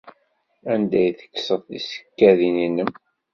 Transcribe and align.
Anda 0.71 0.97
ay 1.01 1.11
tekkseḍ 1.19 1.61
tisekkadin-nnem? 1.67 2.89